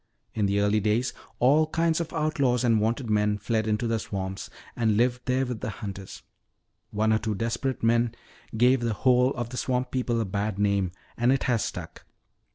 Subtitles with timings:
[0.33, 4.49] In the early days all kinds of outlaws and wanted men fled into the swamps
[4.75, 6.23] and lived there with the hunters.
[6.89, 8.15] One or two desperate men
[8.57, 12.03] gave the whole of the swamp people a bad name and it has stuck.